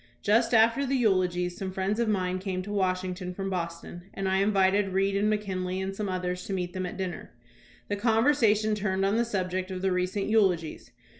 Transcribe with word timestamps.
Just 0.23 0.51
after 0.55 0.83
the 0.83 0.95
eulogies, 0.95 1.55
some 1.55 1.71
friends 1.71 1.99
of 1.99 2.09
mine 2.09 2.39
came 2.39 2.63
to 2.63 2.71
Wash 2.71 3.01
ington 3.03 3.35
from 3.35 3.51
Boston, 3.51 4.05
and 4.15 4.27
I 4.27 4.37
invited 4.37 4.93
Reed 4.93 5.15
and 5.15 5.31
McEonley 5.31 5.77
and 5.79 5.95
some 5.95 6.09
others 6.09 6.43
to 6.45 6.53
meet 6.53 6.73
them 6.73 6.87
at 6.87 6.97
dinner. 6.97 7.29
The 7.87 7.97
con 7.97 8.23
versation 8.23 8.75
turned 8.75 9.05
on 9.05 9.17
the 9.17 9.23
subject 9.25 9.69
of 9.69 9.83
the 9.83 9.91
recent 9.91 10.25
eulogies. 10.25 10.89